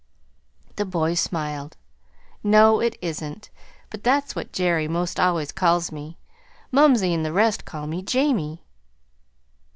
'"The 0.77 0.85
boy 0.85 1.13
smiled. 1.13 1.77
"No, 2.43 2.79
it 2.79 2.97
isn't; 3.03 3.51
but 3.91 4.03
that's 4.03 4.35
what 4.35 4.51
Jerry 4.51 4.87
'most 4.87 5.19
always 5.19 5.51
calls 5.51 5.91
me. 5.91 6.17
Mumsey 6.71 7.13
and 7.13 7.23
the 7.23 7.31
rest 7.31 7.65
call 7.65 7.85
me 7.85 8.01
'Jamie.'" 8.01 8.63